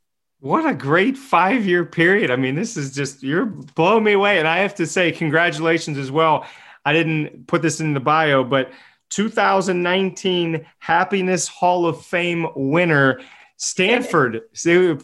[0.45, 2.31] what a great five year period.
[2.31, 4.39] I mean, this is just, you're blowing me away.
[4.39, 6.45] And I have to say, congratulations as well.
[6.85, 8.71] I didn't put this in the bio, but
[9.09, 13.23] 2019 Happiness Hall of Fame winner,
[13.57, 14.43] Stanford,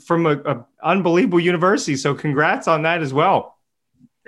[0.05, 1.97] from an unbelievable university.
[1.97, 3.57] So, congrats on that as well.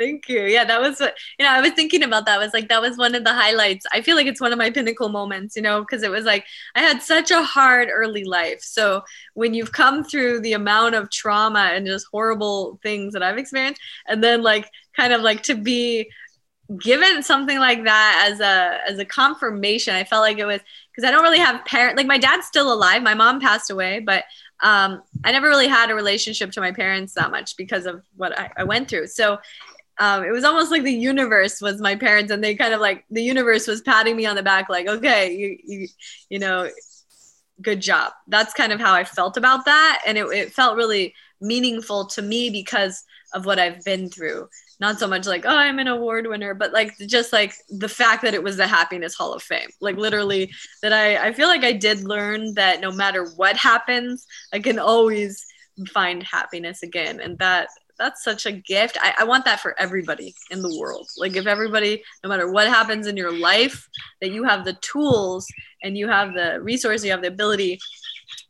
[0.03, 0.43] Thank you.
[0.47, 2.41] Yeah, that was you know, I was thinking about that.
[2.41, 3.87] I was like, that was one of the highlights.
[3.93, 6.45] I feel like it's one of my pinnacle moments, you know, because it was like,
[6.75, 8.63] I had such a hard early life.
[8.63, 9.03] So
[9.35, 13.81] when you've come through the amount of trauma and just horrible things that I've experienced,
[14.09, 16.11] and then like kind of like to be
[16.79, 20.61] given something like that as a as a confirmation i felt like it was
[20.91, 23.99] because i don't really have parents like my dad's still alive my mom passed away
[23.99, 24.25] but
[24.63, 28.39] um, i never really had a relationship to my parents that much because of what
[28.39, 29.39] I, I went through so
[29.99, 33.05] um, it was almost like the universe was my parents and they kind of like
[33.11, 35.89] the universe was patting me on the back like okay you you,
[36.31, 36.69] you know
[37.61, 38.13] good job.
[38.29, 42.23] That's kind of how i felt about that and it, it felt really meaningful to
[42.23, 44.49] me because of what i've been through.
[44.81, 48.23] Not so much like oh i'm an award winner but like just like the fact
[48.23, 49.69] that it was the happiness hall of fame.
[49.81, 50.53] Like literally
[50.83, 54.79] that i i feel like i did learn that no matter what happens i can
[54.79, 55.45] always
[55.93, 58.99] find happiness again and that that's such a gift.
[59.01, 61.09] I, I want that for everybody in the world.
[61.17, 63.89] Like if everybody, no matter what happens in your life,
[64.21, 65.47] that you have the tools
[65.83, 67.79] and you have the resources, you have the ability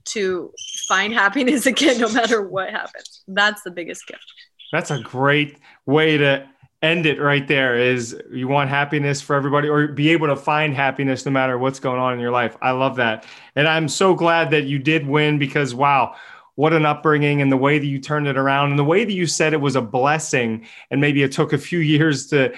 [0.06, 0.52] to
[0.88, 3.22] find happiness again, no matter what happens.
[3.28, 4.24] That's the biggest gift.
[4.72, 6.48] That's a great way to
[6.82, 10.74] end it right there is you want happiness for everybody or be able to find
[10.74, 12.56] happiness no matter what's going on in your life.
[12.60, 13.24] I love that.
[13.54, 16.16] And I'm so glad that you did win because wow,
[16.62, 19.12] what an upbringing and the way that you turned it around and the way that
[19.12, 20.64] you said it was a blessing.
[20.92, 22.54] And maybe it took a few years to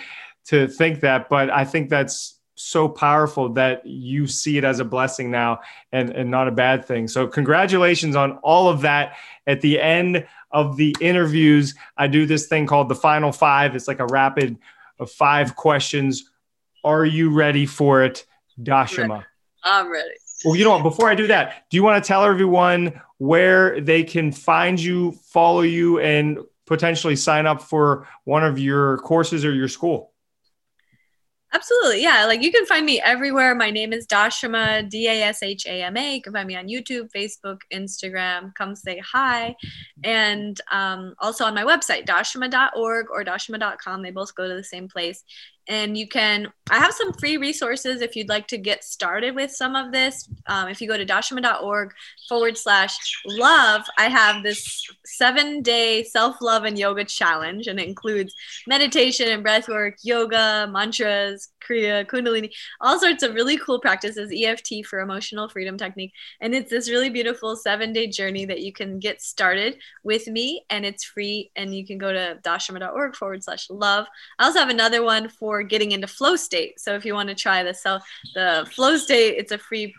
[0.49, 4.85] to think that but i think that's so powerful that you see it as a
[4.85, 5.59] blessing now
[5.90, 7.09] and, and not a bad thing.
[7.09, 9.17] So congratulations on all of that.
[9.49, 13.75] At the end of the interviews i do this thing called the final five.
[13.75, 14.59] It's like a rapid
[14.99, 16.31] of five questions.
[16.85, 18.27] Are you ready for it?
[18.61, 19.25] Dashama.
[19.64, 20.83] I'm ready well, you know what?
[20.83, 25.12] Before I do that, do you want to tell everyone where they can find you,
[25.12, 30.12] follow you, and potentially sign up for one of your courses or your school?
[31.55, 32.03] Absolutely.
[32.03, 32.25] Yeah.
[32.25, 33.55] Like you can find me everywhere.
[33.55, 36.16] My name is Dashama, D A S H A M A.
[36.16, 38.53] You can find me on YouTube, Facebook, Instagram.
[38.57, 39.55] Come say hi.
[40.03, 44.03] And um, also on my website, dashama.org or dashama.com.
[44.03, 45.23] They both go to the same place
[45.68, 49.50] and you can i have some free resources if you'd like to get started with
[49.50, 50.29] some of this.
[50.46, 51.92] Um, if you go to dashama.org
[52.29, 52.96] forward slash
[53.27, 58.35] love i have this seven day self-love and yoga challenge and it includes
[58.66, 62.50] meditation and breath work yoga mantras kriya kundalini
[62.81, 66.12] all sorts of really cool practices eft for emotional freedom technique.
[66.40, 70.64] And it's this really beautiful seven day journey that you can get started with me
[70.70, 74.07] and it's free and you can go to dashama.org forward slash love.
[74.38, 76.81] I also have another one for getting into flow state.
[76.81, 78.03] So if you want to try the self
[78.35, 79.95] the flow state, it's a free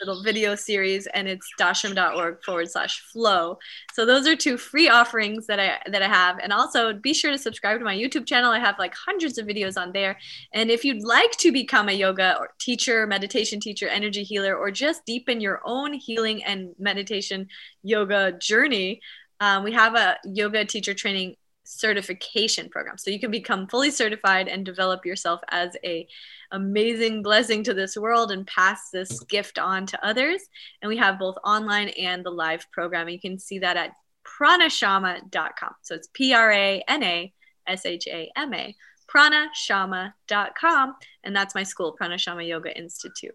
[0.00, 3.58] little video series and it's dashama.org forward slash flow.
[3.94, 6.38] So those are two free offerings that I that I have.
[6.38, 8.52] And also be sure to subscribe to my YouTube channel.
[8.52, 10.18] I have like hundreds of videos on there.
[10.52, 14.70] And if you'd like to become a yoga or teacher, meditation teacher, energy healer, or
[14.70, 17.48] just deepen your own healing and meditation
[17.82, 19.00] yoga journey,
[19.40, 21.36] um, we have a yoga teacher training
[21.66, 22.98] certification program.
[22.98, 26.06] So you can become fully certified and develop yourself as a
[26.52, 30.40] amazing blessing to this world and pass this gift on to others.
[30.80, 33.08] And we have both online and the live program.
[33.08, 33.92] You can see that at
[34.24, 35.74] pranashama.com.
[35.82, 37.32] So it's P R A N A
[37.66, 38.74] S H A M A,
[39.08, 40.94] pranashama.com.
[41.24, 43.34] And that's my school, Pranashama Yoga Institute.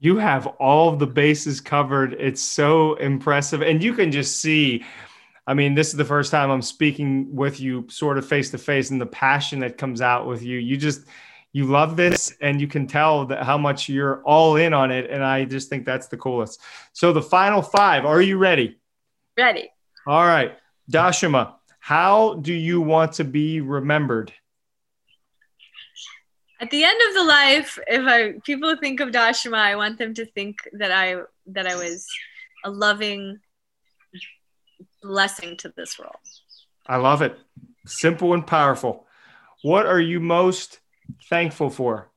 [0.00, 2.14] You have all the bases covered.
[2.14, 3.62] It's so impressive.
[3.62, 4.84] And you can just see,
[5.46, 8.58] I mean, this is the first time I'm speaking with you sort of face to
[8.58, 10.58] face and the passion that comes out with you.
[10.58, 11.06] You just,
[11.52, 15.10] you love this and you can tell that how much you're all in on it.
[15.10, 16.60] And I just think that's the coolest.
[16.92, 18.78] So the final five, are you ready?
[19.36, 19.70] Ready.
[20.06, 20.56] All right.
[20.90, 24.32] Dashama, how do you want to be remembered?
[26.60, 30.14] At the end of the life, if I people think of Dashama, I want them
[30.14, 32.06] to think that I that I was
[32.64, 33.40] a loving
[35.02, 36.16] blessing to this world.
[36.86, 37.38] I love it.
[37.86, 39.06] Simple and powerful.
[39.62, 40.80] What are you most
[41.28, 42.10] thankful for?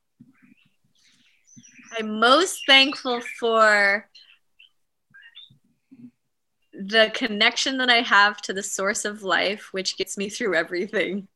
[1.98, 4.10] I'm most thankful for
[6.74, 11.28] the connection that I have to the source of life, which gets me through everything.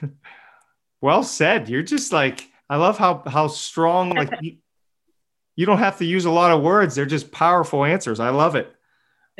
[1.00, 1.68] well said.
[1.68, 4.56] You're just like I love how how strong like you,
[5.56, 6.94] you don't have to use a lot of words.
[6.94, 8.20] They're just powerful answers.
[8.20, 8.74] I love it.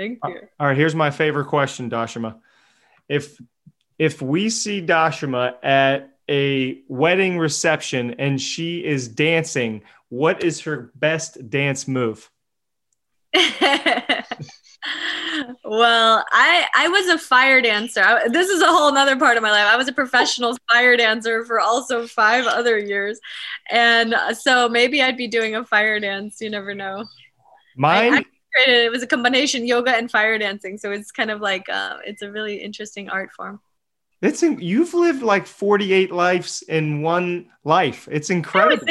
[0.03, 0.49] Thank uh, you.
[0.59, 2.41] All right, here's my favorite question, Dashama.
[3.09, 3.41] If
[3.99, 10.91] if we see Dashama at a wedding reception and she is dancing, what is her
[10.97, 12.29] best dance move?
[15.65, 18.03] well, I I was a fire dancer.
[18.03, 19.69] I, this is a whole other part of my life.
[19.73, 23.21] I was a professional fire dancer for also five other years,
[23.71, 26.41] and so maybe I'd be doing a fire dance.
[26.41, 27.05] You never know.
[27.77, 28.15] Mine.
[28.15, 28.25] I, I
[28.55, 32.23] it was a combination yoga and fire dancing, so it's kind of like uh, it's
[32.23, 33.61] a really interesting art form.
[34.21, 38.09] It's in, you've lived like 48 lives in one life.
[38.11, 38.87] It's incredible.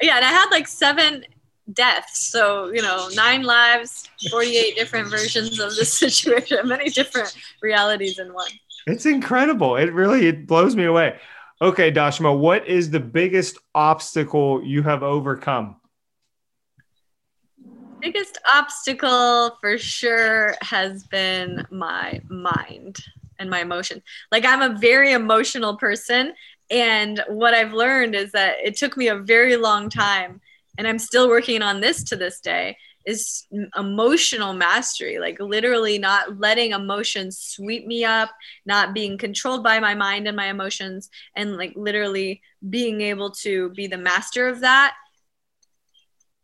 [0.00, 1.24] Yeah, and I had like seven
[1.72, 2.30] deaths.
[2.30, 8.32] So, you know, nine lives, 48 different versions of the situation, many different realities in
[8.32, 8.50] one.
[8.86, 9.76] It's incredible.
[9.76, 11.18] It really it blows me away.
[11.60, 15.76] Okay, Dashama, what is the biggest obstacle you have overcome?
[18.00, 22.96] Biggest obstacle for sure has been my mind
[23.38, 24.02] and my emotions.
[24.30, 26.32] Like I'm a very emotional person
[26.70, 30.40] and what I've learned is that it took me a very long time
[30.78, 33.46] and i'm still working on this to this day is
[33.76, 38.30] emotional mastery like literally not letting emotions sweep me up
[38.64, 42.40] not being controlled by my mind and my emotions and like literally
[42.70, 44.94] being able to be the master of that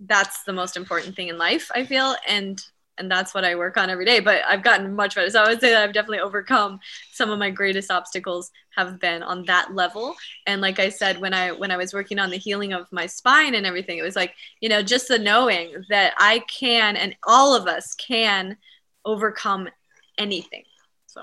[0.01, 2.65] that's the most important thing in life i feel and
[2.99, 4.21] and that's what I work on every day.
[4.21, 5.31] But I've gotten much better.
[5.31, 6.79] So I would say that I've definitely overcome
[7.13, 10.15] some of my greatest obstacles have been on that level.
[10.47, 13.07] And like I said, when I when I was working on the healing of my
[13.07, 17.17] spine and everything, it was like, you know, just the knowing that I can and
[17.25, 18.57] all of us can
[19.05, 19.69] overcome
[20.19, 20.65] anything.
[21.07, 21.23] So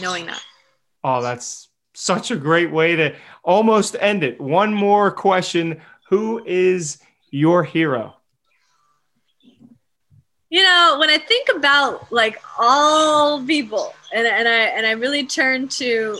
[0.00, 0.42] knowing that.
[1.02, 4.40] Oh, that's such a great way to almost end it.
[4.40, 5.80] One more question.
[6.08, 6.98] Who is
[7.34, 8.14] your hero?
[10.54, 15.26] you know when i think about like all people and, and i and i really
[15.26, 16.16] turn to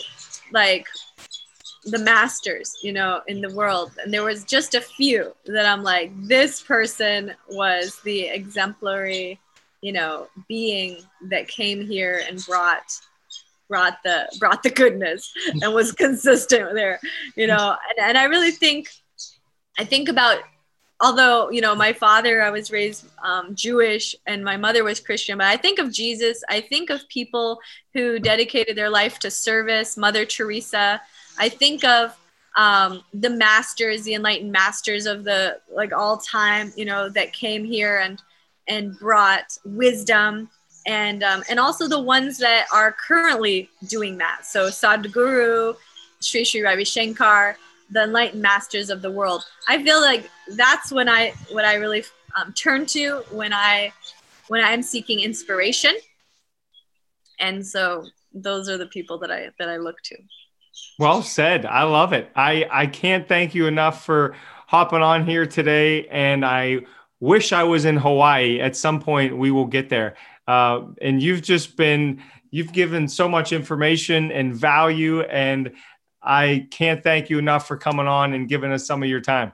[0.51, 0.87] like
[1.85, 5.85] the masters you know in the world and there was just a few that i'm
[5.85, 9.39] like this person was the exemplary
[9.83, 10.97] you know being
[11.29, 12.91] that came here and brought
[13.69, 16.99] brought the brought the goodness and was consistent there
[17.37, 18.89] you know and, and i really think
[19.79, 20.39] i think about
[21.05, 25.37] although you know my father i was raised um, jewish and my mother was christian
[25.39, 27.61] but i think of jesus i think of people
[27.93, 31.01] who dedicated their life to service mother teresa.
[31.39, 32.17] I think of
[32.57, 37.65] um, the masters the enlightened masters of the like all time you know that came
[37.65, 38.23] here and
[38.69, 40.49] and brought wisdom
[40.87, 44.45] and um, and also the ones that are currently doing that.
[44.45, 45.75] So sadhguru
[46.21, 47.57] sri sri ravi shankar
[47.95, 49.45] the enlightened masters of the world.
[49.69, 52.05] I feel like that's when I what I really
[52.37, 53.93] um, turn to when I
[54.49, 55.95] when I'm seeking inspiration.
[57.41, 60.17] And so those are the people that I that I look to.
[60.99, 61.65] Well said.
[61.65, 62.31] I love it.
[62.35, 64.35] I I can't thank you enough for
[64.67, 66.81] hopping on here today and I
[67.21, 68.61] wish I was in Hawaii.
[68.61, 70.17] At some point we will get there.
[70.49, 72.21] Uh, and you've just been
[72.51, 75.73] you've given so much information and value and
[76.25, 79.53] I can't thank you enough for coming on and giving us some of your time.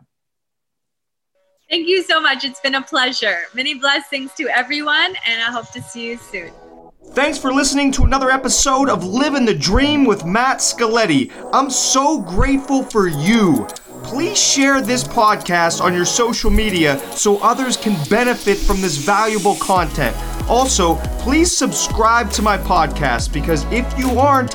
[1.68, 2.44] Thank you so much.
[2.44, 3.38] It's been a pleasure.
[3.54, 6.50] Many blessings to everyone, and I hope to see you soon.
[7.12, 11.32] Thanks for listening to another episode of Living the Dream with Matt Scaletti.
[11.52, 13.66] I'm so grateful for you.
[14.04, 19.56] Please share this podcast on your social media so others can benefit from this valuable
[19.56, 20.16] content.
[20.48, 24.54] Also, please subscribe to my podcast because if you aren't,